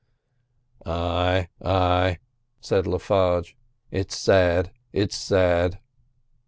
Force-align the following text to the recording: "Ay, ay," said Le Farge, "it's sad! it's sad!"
"Ay, 0.83 1.47
ay," 1.63 2.17
said 2.59 2.87
Le 2.87 2.97
Farge, 2.97 3.53
"it's 3.91 4.17
sad! 4.17 4.71
it's 4.91 5.15
sad!" 5.15 5.79